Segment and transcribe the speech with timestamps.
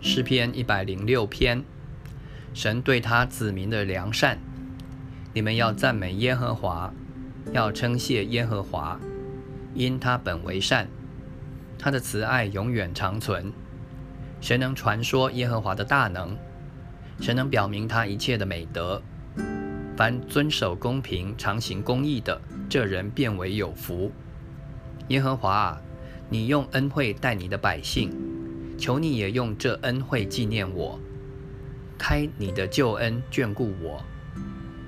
[0.00, 1.64] 诗篇一百零六篇，
[2.54, 4.38] 神对他子民的良善，
[5.34, 6.92] 你们要赞美耶和华，
[7.52, 8.98] 要称谢耶和华，
[9.74, 10.88] 因他本为善，
[11.78, 13.52] 他的慈爱永远长存。
[14.40, 16.36] 谁能传说耶和华的大能？
[17.20, 19.02] 谁能表明他一切的美德？
[19.96, 24.12] 凡遵守公平、常行公义的，这人变为有福。
[25.08, 25.80] 耶和华啊，
[26.30, 28.12] 你用恩惠待你的百姓，
[28.78, 30.98] 求你也用这恩惠纪念我，
[31.98, 34.00] 开你的救恩眷顾我，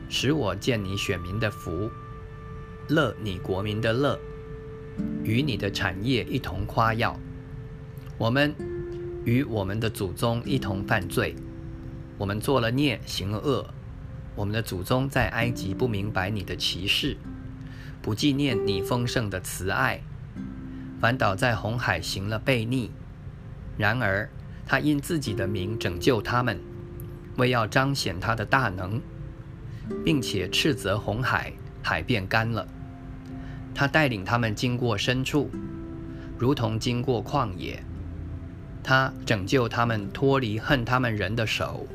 [0.09, 1.91] 使我见你选民的福，
[2.89, 4.17] 乐你国民的乐，
[5.25, 7.19] 与你的产业一同夸耀。
[8.17, 8.55] 我们
[9.25, 11.35] 与我们的祖宗一同犯罪，
[12.17, 13.67] 我们做了孽，行了恶。
[14.37, 17.17] 我们的祖宗在埃及不明白你的歧视，
[18.01, 20.01] 不纪念你丰盛的慈爱，
[21.01, 22.93] 反倒在红海行了悖逆。
[23.81, 24.29] 然而
[24.67, 26.61] 他因自己的名拯救他们，
[27.39, 29.01] 为要彰显他的大能，
[30.05, 31.51] 并且斥责红海，
[31.83, 32.69] 海变干了。
[33.75, 35.51] 他带领他们经过深处，
[36.39, 37.83] 如同经过旷野。
[38.83, 41.87] 他拯救他们脱离恨他们人的手。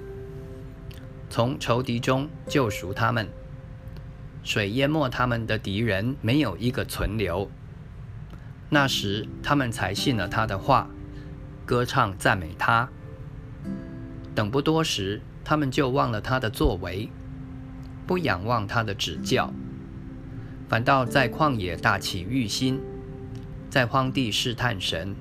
[1.29, 3.27] 从仇敌中救赎他们，
[4.43, 7.47] 水淹没他们的敌人，没有一个存留。
[8.69, 10.89] 那时他们才信了他的话，
[11.65, 12.87] 歌唱赞美他。
[14.33, 17.09] 等不多时，他们就忘了他的作为，
[18.05, 19.51] 不仰望他的指教，
[20.69, 22.79] 反倒在旷野大起欲心，
[23.69, 25.15] 在荒地试探神。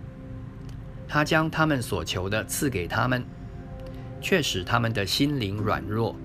[1.09, 3.25] 他将他们所求的赐给他们。
[4.25, 6.17] 却使他们的心灵软弱。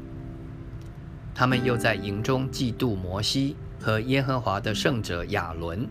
[1.36, 5.86] 他们又在营中嫉妒摩西和耶和华的圣者亚伦。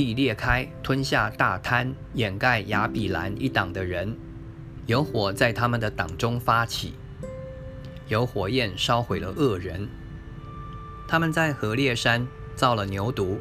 [0.00, 4.16] 地裂开，吞下大滩，掩盖亚比兰一党的人。
[4.86, 6.94] 有火在他们的党中发起，
[8.08, 9.86] 有火焰烧毁了恶人。
[11.06, 12.26] 他们在河烈山
[12.56, 13.36] 造了牛犊，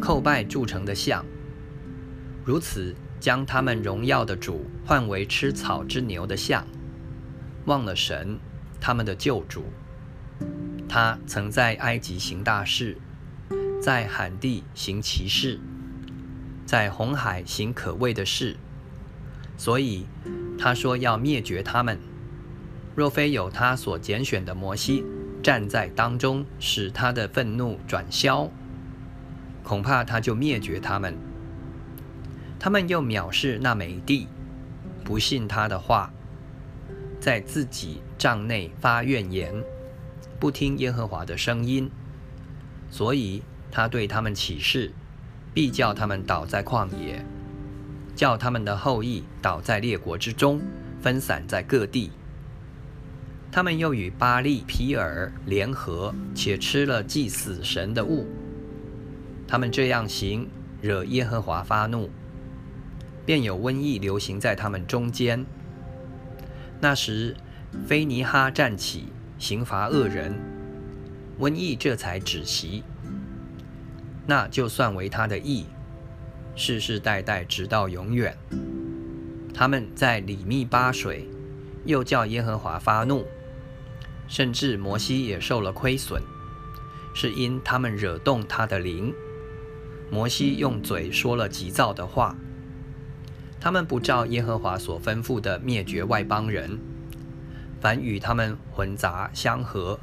[0.00, 1.22] 叩拜铸成的像，
[2.42, 2.96] 如此。
[3.18, 6.64] 将他们荣耀的主换为吃草之牛的像，
[7.64, 8.38] 忘了神，
[8.78, 9.64] 他们的救主。
[10.86, 12.96] 他曾在埃及行大事，
[13.86, 15.60] 在罕地行奇事，
[16.64, 18.56] 在红海行可畏的事。
[19.56, 20.06] 所以
[20.58, 21.96] 他说要灭绝他们。
[22.96, 25.04] 若非有他所拣选的摩西
[25.40, 28.50] 站在当中，使他的愤怒转消，
[29.62, 31.16] 恐怕他就灭绝他们。
[32.58, 34.26] 他们又藐视那美地，
[35.04, 36.12] 不信他的话，
[37.20, 39.54] 在自己帐内发怨言，
[40.40, 41.88] 不听耶和华的声音，
[42.90, 43.44] 所以
[43.76, 44.90] 他对他们起誓，
[45.52, 47.22] 必叫他们倒在旷野，
[48.14, 50.62] 叫他们的后裔倒在列国之中，
[50.98, 52.10] 分散在各地。
[53.52, 58.26] 他们又与巴利皮尔联合，且吃了祭死神的物。
[59.46, 60.48] 他们这样行，
[60.80, 62.08] 惹耶和华发怒。
[63.26, 65.44] 便有瘟疫流行在他们中间。
[66.80, 67.36] 那时，
[67.86, 70.34] 菲尼哈站起，刑罚恶人，
[71.38, 72.82] 瘟疫这才止息。
[74.26, 75.66] 那就算为他的义，
[76.54, 78.36] 世世代代直到永远。
[79.54, 81.28] 他们在里密巴水，
[81.84, 83.24] 又叫耶和华发怒，
[84.28, 86.20] 甚至摩西也受了亏损，
[87.14, 89.14] 是因他们惹动他的灵。
[90.10, 92.36] 摩西用嘴说了急躁的话。
[93.58, 96.78] 他们不照耶和华所吩咐的灭绝外邦人，
[97.80, 99.98] 凡与他们混杂相合，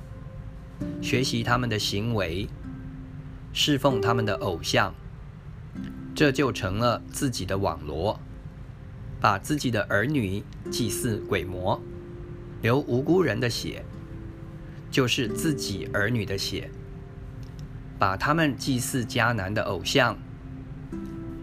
[1.01, 2.49] 学习他们的行为，
[3.53, 4.93] 侍奉他们的偶像，
[6.15, 8.19] 这就成了自己的网罗，
[9.21, 11.79] 把自己的儿女祭祀鬼魔，
[12.63, 13.85] 流无辜人的血，
[14.89, 16.71] 就是自己儿女的血，
[17.99, 20.17] 把他们祭祀迦南的偶像，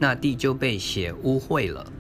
[0.01, 1.93] 那地就被血污秽了。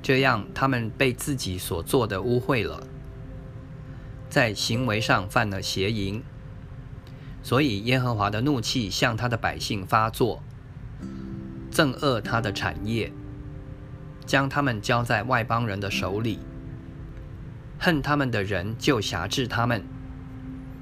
[0.00, 2.86] 这样，他们被自己所做的污秽了，
[4.30, 6.22] 在行为上犯了邪淫，
[7.46, 10.42] 所以耶和华的怒气向他的百姓发作，
[11.70, 13.12] 憎恶他的产业，
[14.26, 16.40] 将他们交在外邦人的手里，
[17.78, 19.84] 恨他们的人就辖制他们，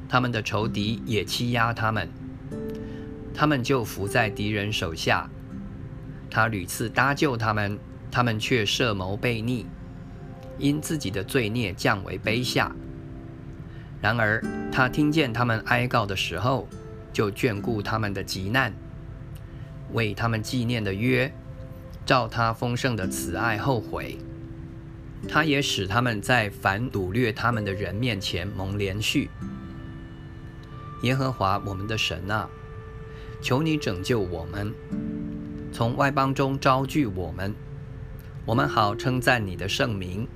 [0.09, 2.09] 他们的仇敌也欺压他们，
[3.35, 5.29] 他们就伏在敌人手下，
[6.31, 7.79] 他屡次搭救他们。
[8.11, 9.67] 他们却设谋悖逆，
[10.57, 12.75] 因自己的罪孽降为卑下。
[14.05, 14.39] 然而
[14.71, 16.69] 他听见他们哀告的时候，
[17.11, 18.71] 就眷顾他们的急难，
[19.95, 21.33] 为他们纪念的约，
[22.05, 24.19] 照他丰盛的慈爱后悔。
[25.27, 29.31] 他也使他们在凡掳掠他们的人面前蒙连续。
[31.01, 32.47] 耶和华我们的神啊，
[33.41, 34.75] 求你拯救我们，
[35.73, 37.55] 从外邦中招聚我们，
[38.45, 40.29] 我们好称赞你的圣名，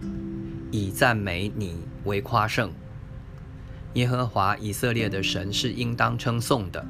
[0.70, 2.72] 以赞美你为夸胜。
[3.98, 6.86] 耶和华以色列的神是应当称颂的，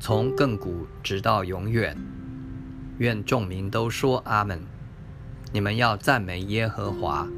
[0.00, 1.94] 从亘古直到永远。
[2.96, 4.62] 愿众民都说阿门。
[5.52, 7.28] 你们要赞美耶和华。